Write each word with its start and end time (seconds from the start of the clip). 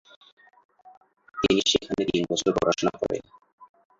তিনি 1.35 1.61
সেখানে 1.71 2.03
তিন 2.09 2.23
বছর 2.31 2.51
পড়াশোনা 2.57 2.93
করেন। 3.01 3.23